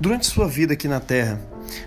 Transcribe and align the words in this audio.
Durante 0.00 0.26
sua 0.26 0.46
vida 0.46 0.74
aqui 0.74 0.86
na 0.86 1.00
terra, 1.00 1.40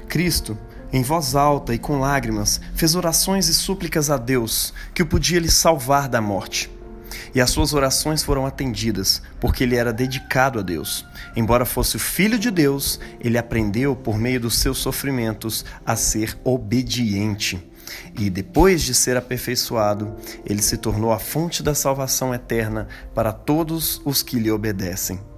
Cristo, 0.10 0.58
em 0.92 1.02
voz 1.02 1.34
alta 1.34 1.74
e 1.74 1.80
com 1.80 2.00
lágrimas, 2.00 2.60
fez 2.76 2.94
orações 2.94 3.48
e 3.48 3.54
súplicas 3.54 4.10
a 4.10 4.18
Deus 4.18 4.74
que 4.94 5.02
o 5.02 5.06
podia 5.06 5.40
lhe 5.40 5.50
salvar 5.50 6.10
da 6.10 6.20
morte. 6.20 6.70
E 7.34 7.40
as 7.40 7.50
suas 7.50 7.74
orações 7.74 8.22
foram 8.22 8.46
atendidas, 8.46 9.22
porque 9.40 9.64
ele 9.64 9.78
era 9.78 9.94
dedicado 9.94 10.60
a 10.60 10.62
Deus. 10.62 11.06
Embora 11.38 11.66
fosse 11.66 11.96
o 11.96 12.00
filho 12.00 12.38
de 12.38 12.52
Deus, 12.52 13.00
ele 13.22 13.38
aprendeu, 13.38 13.96
por 13.96 14.18
meio 14.18 14.42
dos 14.42 14.60
seus 14.60 14.80
sofrimentos, 14.80 15.64
a 15.86 15.96
ser 15.96 16.38
obediente. 16.44 17.66
E 18.18 18.30
depois 18.30 18.82
de 18.82 18.94
ser 18.94 19.16
aperfeiçoado, 19.16 20.16
ele 20.46 20.62
se 20.62 20.78
tornou 20.78 21.14
a 21.14 21.20
fonte 21.20 21.64
da 21.64 21.74
salvação 21.74 22.34
eterna 22.34 22.90
para 23.16 23.32
todos 23.32 24.02
os 24.04 24.22
que 24.22 24.38
lhe 24.38 24.52
obedecem. 24.52 25.31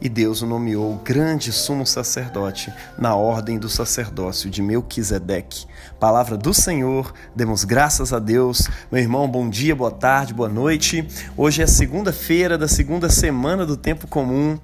E 0.00 0.08
Deus 0.08 0.42
o 0.42 0.46
nomeou 0.46 0.96
grande 1.04 1.52
sumo 1.52 1.86
sacerdote 1.86 2.72
na 2.98 3.14
ordem 3.14 3.58
do 3.58 3.68
sacerdócio 3.68 4.50
de 4.50 4.60
Melquisedeque. 4.60 5.66
Palavra 6.00 6.36
do 6.36 6.52
Senhor, 6.52 7.12
demos 7.34 7.64
graças 7.64 8.12
a 8.12 8.18
Deus. 8.18 8.68
Meu 8.90 9.00
irmão, 9.00 9.28
bom 9.28 9.48
dia, 9.48 9.74
boa 9.74 9.90
tarde, 9.90 10.34
boa 10.34 10.48
noite. 10.48 11.06
Hoje 11.36 11.62
é 11.62 11.66
segunda-feira 11.66 12.58
da 12.58 12.68
segunda 12.68 13.08
semana 13.08 13.64
do 13.64 13.76
tempo 13.76 14.06
comum. 14.06 14.58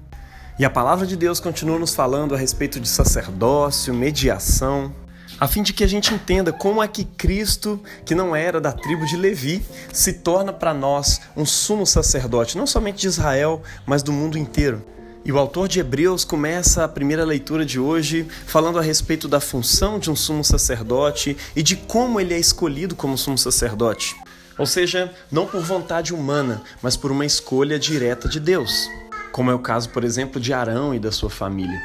E 0.59 0.65
a 0.65 0.69
palavra 0.69 1.07
de 1.07 1.15
Deus 1.15 1.39
continua 1.39 1.79
nos 1.79 1.95
falando 1.95 2.35
a 2.35 2.37
respeito 2.37 2.79
de 2.79 2.87
sacerdócio, 2.87 3.93
mediação, 3.93 4.93
a 5.39 5.47
fim 5.47 5.63
de 5.63 5.73
que 5.73 5.83
a 5.83 5.87
gente 5.87 6.13
entenda 6.13 6.53
como 6.53 6.83
é 6.83 6.87
que 6.87 7.03
Cristo, 7.03 7.81
que 8.05 8.13
não 8.13 8.35
era 8.35 8.61
da 8.61 8.71
tribo 8.71 9.07
de 9.07 9.17
Levi, 9.17 9.65
se 9.91 10.13
torna 10.13 10.53
para 10.53 10.71
nós 10.71 11.19
um 11.35 11.45
sumo 11.47 11.83
sacerdote, 11.83 12.55
não 12.55 12.67
somente 12.67 13.01
de 13.01 13.07
Israel, 13.07 13.63
mas 13.83 14.03
do 14.03 14.13
mundo 14.13 14.37
inteiro. 14.37 14.83
E 15.23 15.31
o 15.31 15.37
autor 15.37 15.67
de 15.67 15.79
Hebreus 15.79 16.25
começa 16.25 16.83
a 16.83 16.87
primeira 16.87 17.23
leitura 17.23 17.63
de 17.63 17.79
hoje 17.79 18.27
falando 18.47 18.79
a 18.79 18.81
respeito 18.81 19.27
da 19.27 19.39
função 19.39 19.99
de 19.99 20.09
um 20.09 20.15
sumo 20.15 20.43
sacerdote 20.43 21.37
e 21.55 21.61
de 21.61 21.75
como 21.75 22.19
ele 22.19 22.33
é 22.33 22.39
escolhido 22.39 22.95
como 22.95 23.15
sumo 23.15 23.37
sacerdote. 23.37 24.15
Ou 24.57 24.65
seja, 24.65 25.13
não 25.31 25.45
por 25.45 25.61
vontade 25.61 26.11
humana, 26.11 26.63
mas 26.81 26.97
por 26.97 27.11
uma 27.11 27.25
escolha 27.25 27.77
direta 27.77 28.27
de 28.27 28.39
Deus, 28.39 28.89
como 29.31 29.51
é 29.51 29.53
o 29.53 29.59
caso, 29.59 29.89
por 29.89 30.03
exemplo, 30.03 30.41
de 30.41 30.53
Arão 30.53 30.93
e 30.93 30.99
da 30.99 31.11
sua 31.11 31.29
família. 31.29 31.79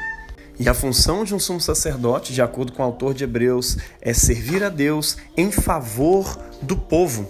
E 0.59 0.67
a 0.67 0.73
função 0.73 1.23
de 1.23 1.35
um 1.35 1.39
sumo 1.39 1.61
sacerdote, 1.61 2.33
de 2.33 2.41
acordo 2.41 2.71
com 2.71 2.81
o 2.81 2.85
autor 2.85 3.13
de 3.13 3.23
Hebreus, 3.23 3.77
é 4.01 4.13
servir 4.15 4.63
a 4.63 4.69
Deus 4.69 5.15
em 5.37 5.51
favor 5.51 6.35
do 6.59 6.75
povo. 6.75 7.29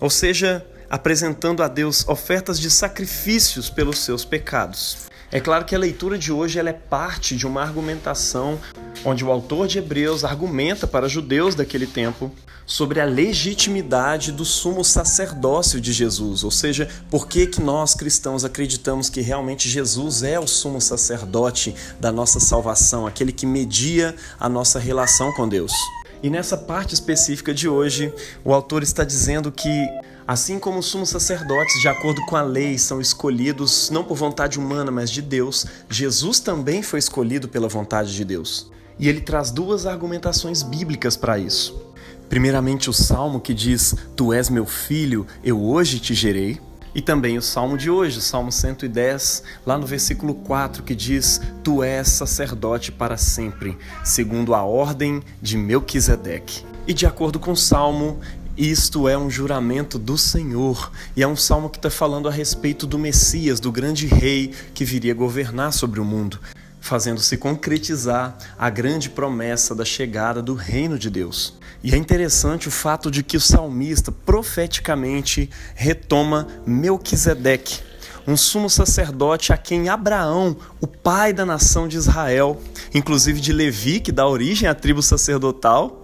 Ou 0.00 0.10
seja, 0.10 0.66
apresentando 0.90 1.62
a 1.62 1.68
Deus 1.68 2.06
ofertas 2.08 2.58
de 2.58 2.68
sacrifícios 2.68 3.70
pelos 3.70 3.98
seus 3.98 4.24
pecados. 4.24 5.08
É 5.30 5.40
claro 5.40 5.66
que 5.66 5.74
a 5.74 5.78
leitura 5.78 6.16
de 6.16 6.32
hoje 6.32 6.58
ela 6.58 6.70
é 6.70 6.72
parte 6.72 7.36
de 7.36 7.46
uma 7.46 7.60
argumentação 7.60 8.58
onde 9.04 9.22
o 9.22 9.30
autor 9.30 9.68
de 9.68 9.78
Hebreus 9.78 10.24
argumenta 10.24 10.86
para 10.86 11.06
judeus 11.06 11.54
daquele 11.54 11.86
tempo 11.86 12.32
sobre 12.64 12.98
a 12.98 13.04
legitimidade 13.04 14.32
do 14.32 14.44
sumo 14.44 14.82
sacerdócio 14.82 15.80
de 15.80 15.92
Jesus, 15.92 16.44
ou 16.44 16.50
seja, 16.50 16.88
por 17.10 17.26
que, 17.26 17.46
que 17.46 17.60
nós 17.60 17.94
cristãos 17.94 18.44
acreditamos 18.44 19.10
que 19.10 19.20
realmente 19.20 19.68
Jesus 19.68 20.22
é 20.22 20.38
o 20.40 20.46
sumo 20.46 20.80
sacerdote 20.80 21.74
da 22.00 22.10
nossa 22.10 22.40
salvação, 22.40 23.06
aquele 23.06 23.32
que 23.32 23.46
media 23.46 24.14
a 24.40 24.48
nossa 24.48 24.78
relação 24.78 25.32
com 25.32 25.48
Deus. 25.48 25.72
E 26.22 26.28
nessa 26.28 26.56
parte 26.56 26.94
específica 26.94 27.54
de 27.54 27.68
hoje, 27.68 28.12
o 28.44 28.52
autor 28.52 28.82
está 28.82 29.04
dizendo 29.04 29.52
que 29.52 29.86
Assim 30.28 30.58
como 30.58 30.80
os 30.80 30.84
sumos 30.84 31.08
sacerdotes, 31.08 31.80
de 31.80 31.88
acordo 31.88 32.20
com 32.26 32.36
a 32.36 32.42
lei, 32.42 32.76
são 32.76 33.00
escolhidos 33.00 33.88
não 33.88 34.04
por 34.04 34.14
vontade 34.14 34.58
humana, 34.58 34.90
mas 34.90 35.10
de 35.10 35.22
Deus, 35.22 35.64
Jesus 35.88 36.38
também 36.38 36.82
foi 36.82 36.98
escolhido 36.98 37.48
pela 37.48 37.66
vontade 37.66 38.14
de 38.14 38.26
Deus. 38.26 38.70
E 38.98 39.08
ele 39.08 39.22
traz 39.22 39.50
duas 39.50 39.86
argumentações 39.86 40.62
bíblicas 40.62 41.16
para 41.16 41.38
isso. 41.38 41.82
Primeiramente, 42.28 42.90
o 42.90 42.92
salmo 42.92 43.40
que 43.40 43.54
diz: 43.54 43.94
Tu 44.14 44.30
és 44.34 44.50
meu 44.50 44.66
filho, 44.66 45.26
eu 45.42 45.58
hoje 45.62 45.98
te 45.98 46.12
gerei. 46.12 46.60
E 46.94 47.00
também 47.00 47.38
o 47.38 47.42
salmo 47.42 47.78
de 47.78 47.88
hoje, 47.88 48.18
o 48.18 48.22
salmo 48.22 48.52
110, 48.52 49.42
lá 49.64 49.78
no 49.78 49.86
versículo 49.86 50.34
4, 50.34 50.82
que 50.82 50.94
diz: 50.94 51.40
Tu 51.64 51.82
és 51.82 52.06
sacerdote 52.06 52.92
para 52.92 53.16
sempre, 53.16 53.78
segundo 54.04 54.54
a 54.54 54.62
ordem 54.62 55.22
de 55.40 55.56
Melquisedeque. 55.56 56.66
E 56.86 56.92
de 56.92 57.06
acordo 57.06 57.38
com 57.38 57.52
o 57.52 57.56
salmo, 57.56 58.18
isto 58.58 59.08
é 59.08 59.16
um 59.16 59.30
juramento 59.30 60.00
do 60.00 60.18
Senhor 60.18 60.90
e 61.14 61.22
é 61.22 61.28
um 61.28 61.36
salmo 61.36 61.70
que 61.70 61.78
está 61.78 61.88
falando 61.88 62.28
a 62.28 62.32
respeito 62.32 62.88
do 62.88 62.98
Messias, 62.98 63.60
do 63.60 63.70
grande 63.70 64.06
rei 64.08 64.52
que 64.74 64.84
viria 64.84 65.14
governar 65.14 65.72
sobre 65.72 66.00
o 66.00 66.04
mundo, 66.04 66.40
fazendo-se 66.80 67.36
concretizar 67.36 68.36
a 68.58 68.68
grande 68.68 69.10
promessa 69.10 69.76
da 69.76 69.84
chegada 69.84 70.42
do 70.42 70.54
reino 70.54 70.98
de 70.98 71.08
Deus. 71.08 71.56
E 71.84 71.94
é 71.94 71.96
interessante 71.96 72.66
o 72.66 72.72
fato 72.72 73.12
de 73.12 73.22
que 73.22 73.36
o 73.36 73.40
salmista 73.40 74.10
profeticamente 74.10 75.48
retoma 75.76 76.48
Melquisedeque, 76.66 77.78
um 78.26 78.36
sumo 78.36 78.68
sacerdote 78.68 79.52
a 79.52 79.56
quem 79.56 79.88
Abraão, 79.88 80.56
o 80.80 80.86
pai 80.88 81.32
da 81.32 81.46
nação 81.46 81.86
de 81.86 81.96
Israel, 81.96 82.60
inclusive 82.92 83.40
de 83.40 83.52
Levi, 83.52 84.00
que 84.00 84.10
dá 84.10 84.26
origem 84.26 84.68
à 84.68 84.74
tribo 84.74 85.00
sacerdotal, 85.00 85.97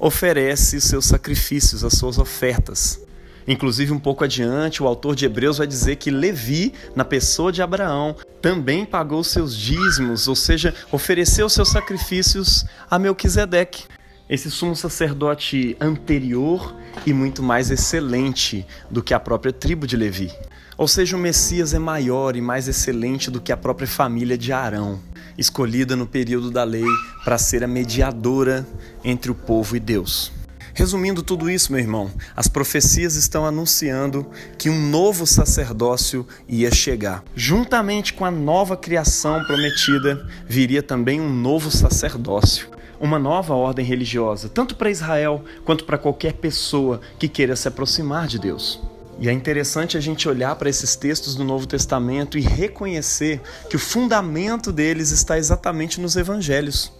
oferece 0.00 0.78
os 0.78 0.84
seus 0.84 1.04
sacrifícios, 1.04 1.84
as 1.84 1.92
suas 1.92 2.18
ofertas. 2.18 3.00
Inclusive, 3.46 3.92
um 3.92 3.98
pouco 3.98 4.24
adiante, 4.24 4.82
o 4.82 4.86
autor 4.86 5.14
de 5.14 5.24
Hebreus 5.26 5.58
vai 5.58 5.66
dizer 5.66 5.96
que 5.96 6.10
Levi, 6.10 6.72
na 6.96 7.04
pessoa 7.04 7.52
de 7.52 7.62
Abraão, 7.62 8.16
também 8.40 8.84
pagou 8.84 9.22
seus 9.22 9.56
dízimos, 9.56 10.26
ou 10.26 10.34
seja, 10.34 10.74
ofereceu 10.90 11.48
seus 11.48 11.68
sacrifícios 11.68 12.64
a 12.90 12.98
Melquisedeque 12.98 13.84
esse 14.30 14.48
sumo 14.48 14.76
sacerdote 14.76 15.76
anterior 15.80 16.72
e 17.04 17.12
muito 17.12 17.42
mais 17.42 17.68
excelente 17.68 18.64
do 18.88 19.02
que 19.02 19.12
a 19.12 19.18
própria 19.18 19.52
tribo 19.52 19.88
de 19.88 19.96
Levi. 19.96 20.32
Ou 20.78 20.86
seja, 20.86 21.16
o 21.16 21.20
Messias 21.20 21.74
é 21.74 21.80
maior 21.80 22.36
e 22.36 22.40
mais 22.40 22.68
excelente 22.68 23.28
do 23.28 23.40
que 23.40 23.50
a 23.50 23.56
própria 23.56 23.88
família 23.88 24.38
de 24.38 24.52
Arão, 24.52 25.00
escolhida 25.36 25.96
no 25.96 26.06
período 26.06 26.50
da 26.50 26.64
lei 26.64 26.84
para 27.24 27.38
ser 27.38 27.64
a 27.64 27.68
mediadora 27.68 28.66
entre 29.04 29.30
o 29.30 29.34
povo 29.34 29.76
e 29.76 29.80
Deus. 29.80 30.32
Resumindo 30.72 31.22
tudo 31.22 31.50
isso, 31.50 31.72
meu 31.72 31.80
irmão, 31.80 32.10
as 32.34 32.48
profecias 32.48 33.14
estão 33.16 33.44
anunciando 33.44 34.26
que 34.56 34.70
um 34.70 34.88
novo 34.88 35.26
sacerdócio 35.26 36.26
ia 36.48 36.72
chegar. 36.72 37.24
Juntamente 37.34 38.14
com 38.14 38.24
a 38.24 38.30
nova 38.30 38.76
criação 38.76 39.44
prometida, 39.44 40.26
viria 40.46 40.82
também 40.82 41.20
um 41.20 41.32
novo 41.32 41.70
sacerdócio 41.70 42.68
uma 43.00 43.18
nova 43.18 43.54
ordem 43.54 43.84
religiosa, 43.84 44.46
tanto 44.48 44.76
para 44.76 44.90
Israel 44.90 45.42
quanto 45.64 45.84
para 45.86 45.96
qualquer 45.96 46.34
pessoa 46.34 47.00
que 47.18 47.28
queira 47.28 47.56
se 47.56 47.66
aproximar 47.66 48.26
de 48.26 48.38
Deus. 48.38 48.78
E 49.20 49.28
é 49.28 49.32
interessante 49.32 49.98
a 49.98 50.00
gente 50.00 50.26
olhar 50.26 50.56
para 50.56 50.70
esses 50.70 50.96
textos 50.96 51.34
do 51.34 51.44
Novo 51.44 51.66
Testamento 51.66 52.38
e 52.38 52.40
reconhecer 52.40 53.38
que 53.68 53.76
o 53.76 53.78
fundamento 53.78 54.72
deles 54.72 55.10
está 55.10 55.36
exatamente 55.36 56.00
nos 56.00 56.16
evangelhos. 56.16 56.90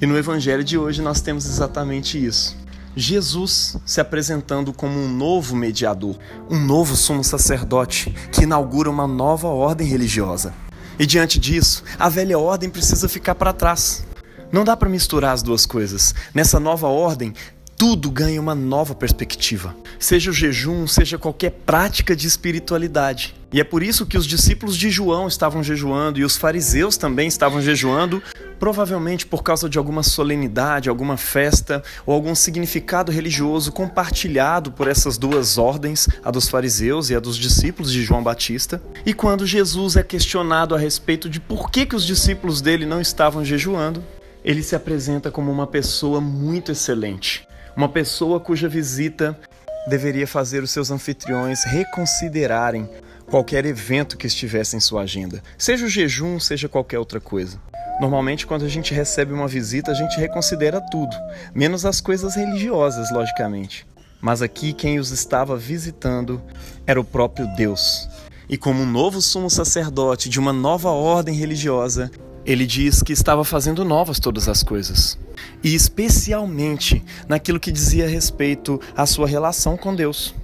E 0.00 0.06
no 0.06 0.16
evangelho 0.16 0.64
de 0.64 0.78
hoje 0.78 1.02
nós 1.02 1.20
temos 1.20 1.44
exatamente 1.44 2.24
isso. 2.24 2.56
Jesus 2.96 3.76
se 3.84 4.00
apresentando 4.00 4.72
como 4.72 4.98
um 4.98 5.08
novo 5.08 5.54
mediador, 5.54 6.16
um 6.48 6.58
novo 6.58 6.96
sumo 6.96 7.22
sacerdote 7.22 8.14
que 8.32 8.44
inaugura 8.44 8.88
uma 8.88 9.06
nova 9.06 9.48
ordem 9.48 9.86
religiosa. 9.86 10.54
E 10.98 11.04
diante 11.04 11.38
disso, 11.38 11.84
a 11.98 12.08
velha 12.08 12.38
ordem 12.38 12.70
precisa 12.70 13.10
ficar 13.10 13.34
para 13.34 13.52
trás. 13.52 14.06
Não 14.50 14.64
dá 14.64 14.74
para 14.74 14.88
misturar 14.88 15.34
as 15.34 15.42
duas 15.42 15.66
coisas. 15.66 16.14
Nessa 16.34 16.58
nova 16.58 16.88
ordem, 16.88 17.34
tudo 17.78 18.10
ganha 18.10 18.40
uma 18.40 18.56
nova 18.56 18.92
perspectiva. 18.92 19.74
Seja 20.00 20.32
o 20.32 20.34
jejum, 20.34 20.88
seja 20.88 21.16
qualquer 21.16 21.52
prática 21.64 22.16
de 22.16 22.26
espiritualidade. 22.26 23.36
E 23.52 23.60
é 23.60 23.64
por 23.64 23.84
isso 23.84 24.04
que 24.04 24.18
os 24.18 24.26
discípulos 24.26 24.76
de 24.76 24.90
João 24.90 25.28
estavam 25.28 25.62
jejuando 25.62 26.18
e 26.18 26.24
os 26.24 26.36
fariseus 26.36 26.96
também 26.96 27.28
estavam 27.28 27.62
jejuando, 27.62 28.20
provavelmente 28.58 29.24
por 29.24 29.44
causa 29.44 29.68
de 29.68 29.78
alguma 29.78 30.02
solenidade, 30.02 30.88
alguma 30.88 31.16
festa 31.16 31.80
ou 32.04 32.12
algum 32.12 32.34
significado 32.34 33.12
religioso 33.12 33.70
compartilhado 33.70 34.72
por 34.72 34.88
essas 34.88 35.16
duas 35.16 35.56
ordens, 35.56 36.08
a 36.24 36.32
dos 36.32 36.48
fariseus 36.48 37.10
e 37.10 37.14
a 37.14 37.20
dos 37.20 37.36
discípulos 37.36 37.92
de 37.92 38.02
João 38.02 38.24
Batista. 38.24 38.82
E 39.06 39.14
quando 39.14 39.46
Jesus 39.46 39.94
é 39.94 40.02
questionado 40.02 40.74
a 40.74 40.78
respeito 40.78 41.30
de 41.30 41.38
por 41.38 41.70
que, 41.70 41.86
que 41.86 41.94
os 41.94 42.04
discípulos 42.04 42.60
dele 42.60 42.84
não 42.84 43.00
estavam 43.00 43.44
jejuando, 43.44 44.02
ele 44.44 44.62
se 44.62 44.74
apresenta 44.74 45.30
como 45.30 45.50
uma 45.50 45.66
pessoa 45.66 46.20
muito 46.20 46.72
excelente, 46.72 47.47
uma 47.78 47.88
pessoa 47.88 48.40
cuja 48.40 48.68
visita 48.68 49.38
deveria 49.88 50.26
fazer 50.26 50.64
os 50.64 50.70
seus 50.72 50.90
anfitriões 50.90 51.62
reconsiderarem 51.62 52.90
qualquer 53.24 53.64
evento 53.64 54.16
que 54.16 54.26
estivesse 54.26 54.76
em 54.76 54.80
sua 54.80 55.02
agenda, 55.02 55.40
seja 55.56 55.86
o 55.86 55.88
jejum, 55.88 56.40
seja 56.40 56.68
qualquer 56.68 56.98
outra 56.98 57.20
coisa. 57.20 57.56
Normalmente, 58.00 58.48
quando 58.48 58.64
a 58.64 58.68
gente 58.68 58.92
recebe 58.92 59.32
uma 59.32 59.46
visita, 59.46 59.92
a 59.92 59.94
gente 59.94 60.18
reconsidera 60.18 60.80
tudo, 60.90 61.16
menos 61.54 61.86
as 61.86 62.00
coisas 62.00 62.34
religiosas, 62.34 63.12
logicamente. 63.12 63.86
Mas 64.20 64.42
aqui, 64.42 64.72
quem 64.72 64.98
os 64.98 65.12
estava 65.12 65.56
visitando 65.56 66.42
era 66.84 67.00
o 67.00 67.04
próprio 67.04 67.46
Deus. 67.54 68.08
E 68.48 68.58
como 68.58 68.82
um 68.82 68.90
novo 68.90 69.22
sumo 69.22 69.48
sacerdote 69.48 70.28
de 70.28 70.40
uma 70.40 70.52
nova 70.52 70.90
ordem 70.90 71.32
religiosa, 71.32 72.10
Ele 72.48 72.64
diz 72.64 73.02
que 73.02 73.12
estava 73.12 73.44
fazendo 73.44 73.84
novas 73.84 74.18
todas 74.18 74.48
as 74.48 74.62
coisas, 74.62 75.18
e 75.62 75.74
especialmente 75.74 77.04
naquilo 77.28 77.60
que 77.60 77.70
dizia 77.70 78.08
respeito 78.08 78.80
à 78.96 79.04
sua 79.04 79.26
relação 79.26 79.76
com 79.76 79.94
Deus. 79.94 80.34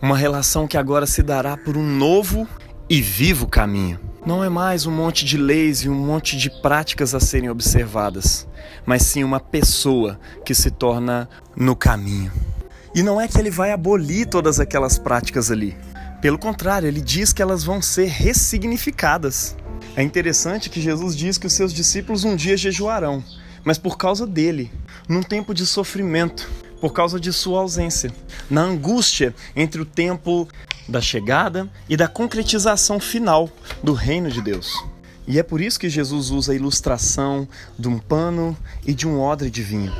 Uma 0.00 0.16
relação 0.16 0.68
que 0.68 0.76
agora 0.76 1.04
se 1.04 1.20
dará 1.20 1.56
por 1.56 1.76
um 1.76 1.82
novo 1.82 2.46
e 2.88 3.02
vivo 3.02 3.48
caminho. 3.48 3.98
Não 4.24 4.44
é 4.44 4.48
mais 4.48 4.86
um 4.86 4.92
monte 4.92 5.24
de 5.24 5.36
leis 5.36 5.80
e 5.80 5.88
um 5.88 5.96
monte 5.96 6.36
de 6.36 6.48
práticas 6.62 7.12
a 7.12 7.18
serem 7.18 7.50
observadas, 7.50 8.46
mas 8.86 9.02
sim 9.02 9.24
uma 9.24 9.40
pessoa 9.40 10.16
que 10.44 10.54
se 10.54 10.70
torna 10.70 11.28
no 11.56 11.74
caminho. 11.74 12.30
E 12.94 13.02
não 13.02 13.20
é 13.20 13.26
que 13.26 13.36
ele 13.36 13.50
vai 13.50 13.72
abolir 13.72 14.28
todas 14.28 14.60
aquelas 14.60 14.96
práticas 14.96 15.50
ali. 15.50 15.76
Pelo 16.22 16.38
contrário, 16.38 16.86
ele 16.86 17.00
diz 17.00 17.32
que 17.32 17.42
elas 17.42 17.64
vão 17.64 17.82
ser 17.82 18.06
ressignificadas. 18.06 19.56
É 19.98 20.02
interessante 20.04 20.70
que 20.70 20.80
Jesus 20.80 21.16
diz 21.16 21.38
que 21.38 21.48
os 21.48 21.52
seus 21.52 21.72
discípulos 21.72 22.22
um 22.22 22.36
dia 22.36 22.56
jejuarão, 22.56 23.20
mas 23.64 23.78
por 23.78 23.98
causa 23.98 24.24
dele, 24.24 24.70
num 25.08 25.24
tempo 25.24 25.52
de 25.52 25.66
sofrimento, 25.66 26.48
por 26.80 26.92
causa 26.92 27.18
de 27.18 27.32
sua 27.32 27.58
ausência, 27.58 28.12
na 28.48 28.60
angústia 28.60 29.34
entre 29.56 29.80
o 29.80 29.84
tempo 29.84 30.46
da 30.88 31.00
chegada 31.00 31.68
e 31.88 31.96
da 31.96 32.06
concretização 32.06 33.00
final 33.00 33.50
do 33.82 33.92
reino 33.92 34.30
de 34.30 34.40
Deus. 34.40 34.72
E 35.26 35.36
é 35.36 35.42
por 35.42 35.60
isso 35.60 35.80
que 35.80 35.90
Jesus 35.90 36.30
usa 36.30 36.52
a 36.52 36.54
ilustração 36.54 37.48
de 37.76 37.88
um 37.88 37.98
pano 37.98 38.56
e 38.86 38.94
de 38.94 39.04
um 39.04 39.18
odre 39.18 39.50
de 39.50 39.64
vinho. 39.64 39.92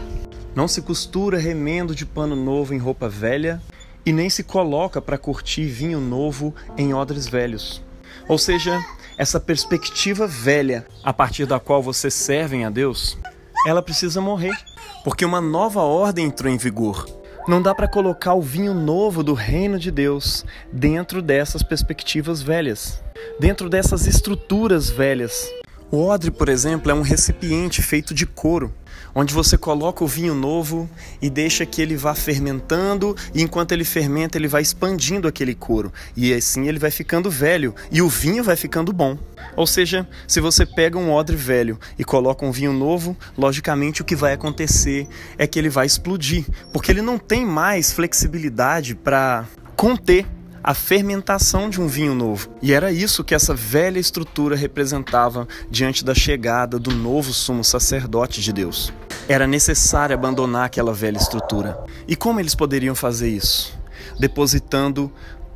Não 0.55 0.69
se 0.69 0.81
costura 0.81 1.39
remendo 1.41 1.93
de 1.93 2.07
pano 2.07 2.37
novo 2.37 2.73
em 2.73 2.79
roupa 2.79 3.09
velha 3.09 3.61
e 4.07 4.13
nem 4.13 4.31
se 4.31 4.45
coloca 4.45 5.03
para 5.03 5.19
curtir 5.19 5.65
vinho 5.65 6.01
novo 6.01 6.55
em 6.77 6.95
odres 6.95 7.27
velhos. 7.27 7.83
Ou 8.29 8.39
seja, 8.39 8.79
essa 9.17 9.41
perspectiva 9.41 10.27
velha 10.27 10.87
a 11.03 11.13
partir 11.13 11.47
da 11.47 11.59
qual 11.59 11.83
vocês 11.83 12.15
servem 12.15 12.65
a 12.65 12.71
Deus, 12.71 13.19
ela 13.67 13.83
precisa 13.83 14.21
morrer, 14.21 14.55
porque 15.03 15.25
uma 15.25 15.41
nova 15.41 15.81
ordem 15.81 16.27
entrou 16.27 16.53
em 16.53 16.57
vigor. 16.57 17.07
Não 17.49 17.63
dá 17.63 17.75
para 17.75 17.89
colocar 17.89 18.35
o 18.35 18.43
vinho 18.43 18.75
novo 18.75 19.23
do 19.23 19.33
reino 19.33 19.79
de 19.79 19.91
Deus 19.91 20.45
dentro 20.73 21.23
dessas 21.23 21.63
perspectivas 21.63 22.43
velhas, 22.43 23.03
dentro 23.41 23.71
dessas 23.71 24.07
estruturas 24.07 24.91
velhas. 24.91 25.49
O 25.91 26.07
odre, 26.07 26.31
por 26.31 26.51
exemplo, 26.51 26.91
é 26.91 26.95
um 26.95 27.01
recipiente 27.01 27.81
feito 27.81 28.13
de 28.13 28.27
couro 28.27 28.75
onde 29.15 29.35
você 29.35 29.57
coloca 29.57 30.05
o 30.05 30.07
vinho 30.07 30.35
novo 30.35 30.89
e 31.21 31.29
deixa 31.29 31.67
que 31.67 31.83
ele 31.83 31.97
vá 31.97 32.15
fermentando, 32.15 33.17
e 33.35 33.43
enquanto 33.43 33.73
ele 33.73 33.85
fermenta, 33.85 34.39
ele 34.39 34.49
vai 34.49 34.63
expandindo 34.63 35.29
aquele 35.29 35.55
couro, 35.55 35.93
e 36.17 36.33
assim 36.33 36.69
ele 36.69 36.79
vai 36.79 36.91
ficando 36.91 37.31
velho 37.31 37.75
e 37.91 38.03
o 38.03 38.09
vinho 38.09 38.45
vai 38.45 38.57
ficando 38.57 38.93
bom. 38.93 39.19
Ou 39.57 39.67
seja, 39.67 40.09
se 40.27 40.41
você 40.41 40.65
pega 40.65 40.99
um 40.99 41.13
odre 41.13 41.37
velho 41.37 41.79
e 41.99 42.05
coloca 42.05 42.45
um 42.45 42.53
vinho 42.53 42.73
novo, 42.73 43.17
logicamente 43.37 44.03
o 44.03 44.05
que 44.05 44.17
vai 44.17 44.33
acontecer 44.33 45.09
é 45.37 45.47
que 45.47 45.59
ele 45.59 45.69
vai 45.69 45.87
explodir, 45.87 46.45
porque 46.73 46.91
ele 46.91 47.03
não 47.03 47.19
tem 47.19 47.45
mais 47.45 47.93
flexibilidade 47.93 48.95
para 48.95 49.47
conter 49.77 50.27
a 50.69 50.75
fermentação 50.75 51.71
de 51.71 51.81
um 51.81 51.89
vinho 51.89 52.15
novo. 52.15 52.51
E 52.61 52.75
era 52.75 52.93
isso 52.93 53.25
que 53.25 53.35
essa 53.35 53.55
velha 53.55 53.99
estrutura 53.99 54.55
representava 54.55 55.49
diante 55.71 56.05
da 56.05 56.15
chegada 56.15 56.79
do 56.79 56.91
novo 56.91 57.33
sumo 57.33 57.65
sacerdote 57.65 58.43
de 58.43 58.53
Deus. 58.53 58.93
Era 59.27 59.47
necessário 59.47 60.13
abandonar 60.13 60.67
aquela 60.67 60.93
velha 60.93 61.17
estrutura. 61.17 61.83
E 62.07 62.15
como 62.15 62.39
eles 62.39 62.55
poderiam 62.55 62.95
fazer 62.95 63.31
isso? 63.31 63.73
Depositando 64.21 65.11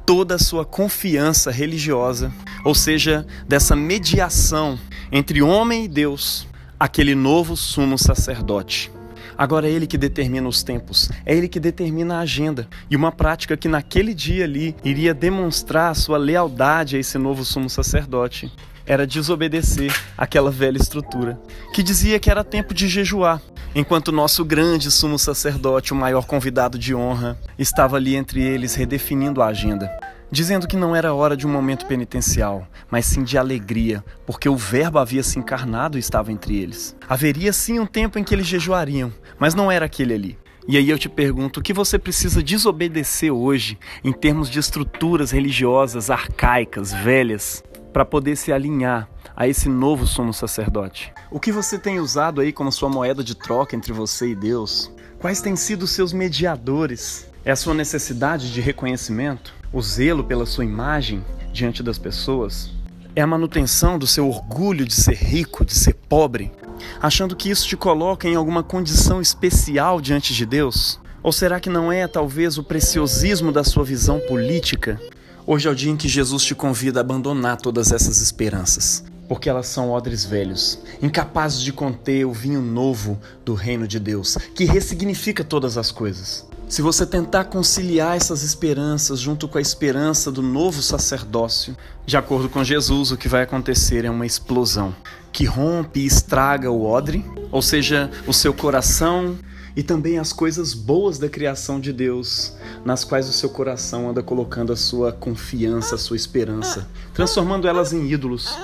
toda 0.06 0.36
a 0.36 0.38
sua 0.38 0.64
confiança 0.64 1.50
religiosa, 1.50 2.32
ou 2.64 2.74
seja, 2.74 3.26
dessa 3.46 3.76
mediação 3.76 4.78
entre 5.12 5.42
homem 5.42 5.84
e 5.84 5.88
Deus, 5.88 6.48
aquele 6.80 7.14
novo 7.14 7.54
sumo 7.54 7.98
sacerdote. 7.98 8.90
Agora 9.36 9.68
é 9.68 9.70
ele 9.70 9.86
que 9.86 9.98
determina 9.98 10.48
os 10.48 10.62
tempos, 10.62 11.10
é 11.24 11.34
ele 11.34 11.48
que 11.48 11.60
determina 11.60 12.16
a 12.16 12.20
agenda. 12.20 12.68
E 12.90 12.96
uma 12.96 13.12
prática 13.12 13.56
que 13.56 13.68
naquele 13.68 14.14
dia 14.14 14.44
ali 14.44 14.74
iria 14.84 15.14
demonstrar 15.14 15.94
sua 15.94 16.18
lealdade 16.18 16.96
a 16.96 16.98
esse 16.98 17.18
novo 17.18 17.44
sumo 17.44 17.68
sacerdote 17.68 18.52
era 18.84 19.06
desobedecer 19.06 19.94
aquela 20.18 20.50
velha 20.50 20.76
estrutura, 20.76 21.40
que 21.72 21.82
dizia 21.82 22.18
que 22.18 22.30
era 22.30 22.42
tempo 22.42 22.74
de 22.74 22.88
jejuar, 22.88 23.40
enquanto 23.74 24.10
nosso 24.10 24.44
grande 24.44 24.90
sumo 24.90 25.18
sacerdote, 25.18 25.92
o 25.92 25.96
maior 25.96 26.26
convidado 26.26 26.78
de 26.78 26.94
honra, 26.94 27.38
estava 27.56 27.96
ali 27.96 28.16
entre 28.16 28.42
eles 28.42 28.74
redefinindo 28.74 29.40
a 29.40 29.46
agenda 29.46 29.88
dizendo 30.32 30.66
que 30.66 30.78
não 30.78 30.96
era 30.96 31.12
hora 31.12 31.36
de 31.36 31.46
um 31.46 31.50
momento 31.50 31.84
penitencial, 31.84 32.66
mas 32.90 33.04
sim 33.04 33.22
de 33.22 33.36
alegria, 33.36 34.02
porque 34.26 34.48
o 34.48 34.56
Verbo 34.56 34.98
havia 34.98 35.22
se 35.22 35.38
encarnado 35.38 35.98
e 35.98 36.00
estava 36.00 36.32
entre 36.32 36.56
eles. 36.56 36.96
Haveria 37.06 37.52
sim 37.52 37.78
um 37.78 37.84
tempo 37.84 38.18
em 38.18 38.24
que 38.24 38.34
eles 38.34 38.46
jejuariam, 38.46 39.12
mas 39.38 39.54
não 39.54 39.70
era 39.70 39.84
aquele 39.84 40.14
ali. 40.14 40.38
E 40.66 40.78
aí 40.78 40.88
eu 40.88 40.98
te 40.98 41.08
pergunto, 41.08 41.60
o 41.60 41.62
que 41.62 41.74
você 41.74 41.98
precisa 41.98 42.42
desobedecer 42.42 43.30
hoje 43.30 43.78
em 44.02 44.12
termos 44.12 44.48
de 44.48 44.58
estruturas 44.58 45.30
religiosas 45.30 46.08
arcaicas, 46.08 46.94
velhas, 46.94 47.62
para 47.92 48.04
poder 48.04 48.36
se 48.36 48.52
alinhar 48.52 49.10
a 49.36 49.46
esse 49.46 49.68
novo 49.68 50.06
sumo 50.06 50.32
sacerdote? 50.32 51.12
O 51.30 51.38
que 51.38 51.52
você 51.52 51.78
tem 51.78 52.00
usado 52.00 52.40
aí 52.40 52.52
como 52.52 52.72
sua 52.72 52.88
moeda 52.88 53.22
de 53.22 53.34
troca 53.34 53.76
entre 53.76 53.92
você 53.92 54.28
e 54.28 54.34
Deus? 54.34 54.90
Quais 55.18 55.42
têm 55.42 55.56
sido 55.56 55.86
seus 55.86 56.12
mediadores? 56.12 57.28
É 57.44 57.50
a 57.50 57.56
sua 57.56 57.74
necessidade 57.74 58.50
de 58.50 58.60
reconhecimento? 58.62 59.61
O 59.72 59.80
zelo 59.80 60.22
pela 60.22 60.44
sua 60.44 60.64
imagem 60.64 61.24
diante 61.52 61.82
das 61.82 61.98
pessoas, 61.98 62.70
é 63.16 63.22
a 63.22 63.26
manutenção 63.26 63.98
do 63.98 64.06
seu 64.06 64.28
orgulho 64.28 64.86
de 64.86 64.94
ser 64.94 65.14
rico, 65.14 65.64
de 65.64 65.74
ser 65.74 65.94
pobre, 65.94 66.52
achando 67.00 67.34
que 67.34 67.50
isso 67.50 67.66
te 67.66 67.76
coloca 67.76 68.28
em 68.28 68.34
alguma 68.34 68.62
condição 68.62 69.20
especial 69.20 70.00
diante 70.00 70.34
de 70.34 70.44
Deus? 70.44 71.00
Ou 71.22 71.32
será 71.32 71.60
que 71.60 71.70
não 71.70 71.90
é 71.90 72.06
talvez 72.06 72.58
o 72.58 72.64
preciosismo 72.64 73.52
da 73.52 73.64
sua 73.64 73.84
visão 73.84 74.20
política? 74.20 75.00
Hoje 75.46 75.68
é 75.68 75.70
o 75.70 75.74
dia 75.74 75.90
em 75.90 75.96
que 75.96 76.08
Jesus 76.08 76.44
te 76.44 76.54
convida 76.54 77.00
a 77.00 77.02
abandonar 77.02 77.56
todas 77.56 77.92
essas 77.92 78.20
esperanças, 78.20 79.04
porque 79.28 79.48
elas 79.48 79.66
são 79.66 79.90
odres 79.90 80.24
velhos, 80.24 80.80
incapazes 81.00 81.60
de 81.60 81.72
conter 81.72 82.26
o 82.26 82.32
vinho 82.32 82.60
novo 82.60 83.18
do 83.44 83.54
reino 83.54 83.86
de 83.86 83.98
Deus, 83.98 84.36
que 84.54 84.64
ressignifica 84.64 85.44
todas 85.44 85.78
as 85.78 85.90
coisas. 85.90 86.46
Se 86.72 86.80
você 86.80 87.04
tentar 87.04 87.44
conciliar 87.44 88.16
essas 88.16 88.42
esperanças 88.42 89.20
junto 89.20 89.46
com 89.46 89.58
a 89.58 89.60
esperança 89.60 90.32
do 90.32 90.40
novo 90.40 90.80
sacerdócio, 90.80 91.76
de 92.06 92.16
acordo 92.16 92.48
com 92.48 92.64
Jesus, 92.64 93.12
o 93.12 93.16
que 93.18 93.28
vai 93.28 93.42
acontecer 93.42 94.06
é 94.06 94.10
uma 94.10 94.24
explosão 94.24 94.96
que 95.30 95.44
rompe 95.44 96.00
e 96.00 96.06
estraga 96.06 96.70
o 96.70 96.86
odre, 96.86 97.26
ou 97.50 97.60
seja, 97.60 98.10
o 98.26 98.32
seu 98.32 98.54
coração 98.54 99.36
e 99.76 99.82
também 99.82 100.18
as 100.18 100.32
coisas 100.32 100.72
boas 100.72 101.18
da 101.18 101.28
criação 101.28 101.78
de 101.78 101.92
Deus, 101.92 102.56
nas 102.86 103.04
quais 103.04 103.28
o 103.28 103.34
seu 103.34 103.50
coração 103.50 104.08
anda 104.08 104.22
colocando 104.22 104.72
a 104.72 104.76
sua 104.76 105.12
confiança, 105.12 105.96
a 105.96 105.98
sua 105.98 106.16
esperança, 106.16 106.88
transformando 107.12 107.68
elas 107.68 107.92
em 107.92 108.10
ídolos. 108.10 108.58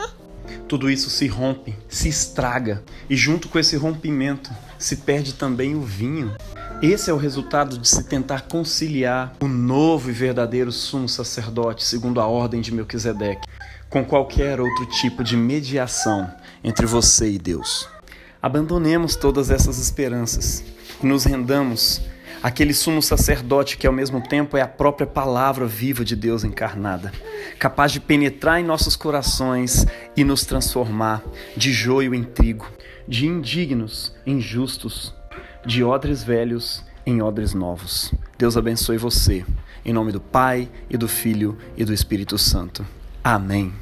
Tudo 0.67 0.91
isso 0.91 1.11
se 1.11 1.27
rompe, 1.27 1.77
se 1.91 2.09
estraga, 2.09 2.83
e 3.11 3.15
junto 3.15 3.50
com 3.50 3.59
esse 3.59 3.77
rompimento 3.77 4.50
se 4.79 4.97
perde 4.97 5.35
também 5.35 5.75
o 5.75 5.83
vinho, 5.83 6.35
esse 6.82 7.11
é 7.11 7.12
o 7.12 7.16
resultado 7.16 7.76
de 7.76 7.88
se 7.88 8.04
tentar 8.04 8.42
conciliar 8.42 9.35
o 9.40 9.49
novo 9.49 10.11
e 10.11 10.12
verdadeiro 10.12 10.70
sumo 10.70 11.08
sacerdote, 11.08 11.82
segundo 11.82 12.20
a 12.20 12.26
ordem 12.26 12.61
de 12.61 12.73
Melquisedeque, 12.73 13.49
com 13.90 14.04
qualquer 14.04 14.61
outro 14.61 14.87
tipo 14.87 15.25
de 15.25 15.37
mediação 15.37 16.32
entre 16.62 16.87
você 16.87 17.30
e 17.32 17.38
Deus. 17.38 17.88
Abandonemos 18.40 19.16
todas 19.16 19.50
essas 19.50 19.78
esperanças. 19.78 20.62
E 21.02 21.06
nos 21.06 21.25
rendamos. 21.25 22.00
Àquele 22.40 22.73
sumo 22.73 23.02
sacerdote 23.02 23.76
que 23.76 23.87
ao 23.87 23.92
mesmo 23.92 24.20
tempo 24.20 24.56
é 24.56 24.61
a 24.61 24.68
própria 24.68 25.06
palavra 25.06 25.66
viva 25.66 26.04
de 26.04 26.14
Deus 26.14 26.44
encarnada, 26.44 27.12
capaz 27.58 27.90
de 27.90 27.99
penetrar 27.99 28.61
em 28.61 28.64
nossos 28.64 28.94
corações 28.94 29.85
e 30.16 30.23
nos 30.23 30.44
transformar 30.44 31.20
de 31.56 31.73
joio 31.73 32.14
em 32.14 32.23
trigo, 32.23 32.70
de 33.08 33.26
indignos 33.26 34.14
em 34.25 34.40
justos, 34.40 35.18
de 35.69 35.85
odres 35.85 36.25
velhos 36.25 36.83
em 37.05 37.21
odres 37.21 37.53
novos. 37.53 38.11
Deus 38.39 38.57
abençoe 38.57 38.97
você. 38.97 39.45
Em 39.85 39.93
nome 39.93 40.13
do 40.13 40.21
Pai, 40.21 40.67
e 40.89 40.97
do 40.97 41.07
Filho 41.07 41.59
e 41.77 41.85
do 41.85 41.93
Espírito 41.93 42.39
Santo. 42.39 42.87
Amém. 43.23 43.75